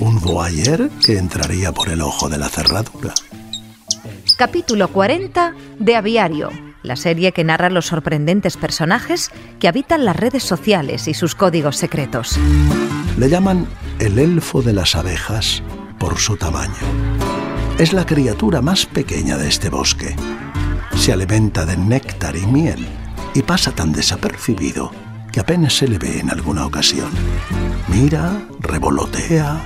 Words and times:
un 0.00 0.20
voyeur 0.20 0.90
que 1.04 1.18
entraría 1.18 1.72
por 1.72 1.88
el 1.88 2.00
ojo 2.00 2.28
de 2.28 2.38
la 2.38 2.48
cerradura. 2.48 3.14
Capítulo 4.36 4.88
40 4.88 5.54
de 5.78 5.96
Aviario, 5.96 6.50
la 6.82 6.96
serie 6.96 7.32
que 7.32 7.44
narra 7.44 7.70
los 7.70 7.86
sorprendentes 7.86 8.56
personajes 8.56 9.30
que 9.58 9.68
habitan 9.68 10.04
las 10.04 10.16
redes 10.16 10.42
sociales 10.42 11.08
y 11.08 11.14
sus 11.14 11.34
códigos 11.34 11.76
secretos. 11.76 12.38
Le 13.18 13.28
llaman 13.28 13.66
el 13.98 14.18
elfo 14.18 14.62
de 14.62 14.72
las 14.72 14.94
abejas 14.94 15.62
por 15.98 16.18
su 16.18 16.36
tamaño. 16.36 16.74
Es 17.78 17.92
la 17.92 18.04
criatura 18.04 18.60
más 18.60 18.86
pequeña 18.86 19.36
de 19.36 19.48
este 19.48 19.70
bosque. 19.70 20.14
Se 20.96 21.12
alimenta 21.12 21.64
de 21.64 21.76
néctar 21.76 22.36
y 22.36 22.46
miel 22.46 22.86
y 23.34 23.42
pasa 23.42 23.72
tan 23.72 23.92
desapercibido 23.92 24.90
que 25.32 25.40
apenas 25.40 25.74
se 25.74 25.88
le 25.88 25.98
ve 25.98 26.20
en 26.20 26.30
alguna 26.30 26.64
ocasión. 26.64 27.10
Mira, 27.88 28.48
revolotea, 28.60 29.62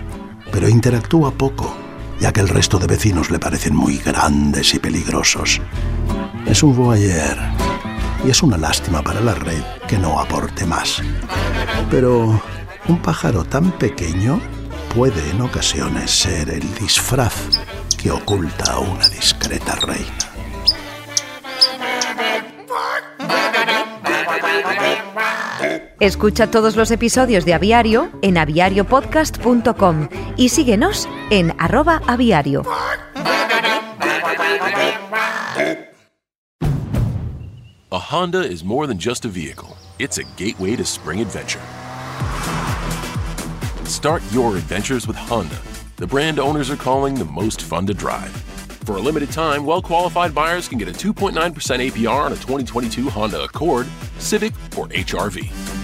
pero 0.52 0.68
interactúa 0.68 1.30
poco, 1.30 1.74
ya 2.20 2.32
que 2.32 2.40
el 2.40 2.48
resto 2.48 2.78
de 2.78 2.86
vecinos 2.86 3.30
le 3.30 3.38
parecen 3.38 3.74
muy 3.74 3.98
grandes 3.98 4.74
y 4.74 4.78
peligrosos. 4.78 5.60
Es 6.46 6.62
un 6.62 6.76
voyeur 6.76 7.38
y 8.24 8.30
es 8.30 8.42
una 8.42 8.56
lástima 8.56 9.02
para 9.02 9.20
la 9.20 9.34
red 9.34 9.62
que 9.88 9.98
no 9.98 10.18
aporte 10.20 10.66
más. 10.66 11.02
Pero 11.90 12.40
un 12.88 12.98
pájaro 13.02 13.44
tan 13.44 13.72
pequeño 13.72 14.40
puede 14.94 15.30
en 15.30 15.40
ocasiones 15.40 16.10
ser 16.10 16.50
el 16.50 16.74
disfraz 16.74 17.34
que 17.96 18.10
oculta 18.10 18.72
a 18.72 18.78
una 18.78 19.08
discreta 19.08 19.76
reina. 19.76 20.30
Escucha 26.00 26.50
todos 26.50 26.76
los 26.76 26.90
episodios 26.90 27.44
de 27.44 27.52
Aviario 27.52 28.10
en 28.22 28.38
aviariopodcast.com 28.38 30.08
y 30.38 30.48
síguenos 30.48 31.06
en 31.28 31.54
arroba 31.58 32.00
aviario. 32.06 32.62
A 37.92 37.98
Honda 37.98 38.42
is 38.42 38.64
more 38.64 38.86
than 38.86 38.98
just 38.98 39.26
a 39.26 39.28
vehicle, 39.28 39.76
it's 39.98 40.16
a 40.16 40.22
gateway 40.38 40.74
to 40.74 40.86
spring 40.86 41.20
adventure. 41.20 41.60
Start 43.84 44.22
your 44.32 44.56
adventures 44.56 45.06
with 45.06 45.16
Honda, 45.18 45.58
the 45.96 46.06
brand 46.06 46.38
owners 46.38 46.70
are 46.70 46.76
calling 46.76 47.14
the 47.14 47.26
most 47.26 47.60
fun 47.60 47.84
to 47.86 47.92
drive. 47.92 48.30
For 48.86 48.96
a 48.96 49.00
limited 49.00 49.30
time, 49.32 49.66
well 49.66 49.82
qualified 49.82 50.34
buyers 50.34 50.66
can 50.66 50.78
get 50.78 50.88
a 50.88 50.92
2.9% 50.92 51.34
APR 51.34 52.24
on 52.24 52.32
a 52.32 52.36
2022 52.36 53.10
Honda 53.10 53.42
Accord, 53.42 53.86
Civic, 54.18 54.54
or 54.78 54.88
HRV. 54.88 55.79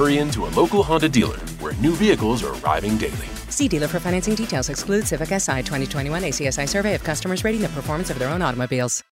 Hurry 0.00 0.16
into 0.16 0.46
a 0.46 0.50
local 0.56 0.82
Honda 0.82 1.10
dealer 1.10 1.36
where 1.60 1.74
new 1.74 1.94
vehicles 1.94 2.42
are 2.42 2.54
arriving 2.64 2.96
daily. 2.96 3.28
See 3.50 3.68
dealer 3.68 3.86
for 3.86 4.00
financing 4.00 4.34
details. 4.34 4.70
Exclude 4.70 5.06
Civic 5.06 5.28
SI 5.28 5.62
2021 5.62 6.22
ACSI 6.22 6.66
survey 6.66 6.94
of 6.94 7.04
customers 7.04 7.44
rating 7.44 7.60
the 7.60 7.68
performance 7.68 8.08
of 8.08 8.18
their 8.18 8.30
own 8.30 8.40
automobiles. 8.40 9.04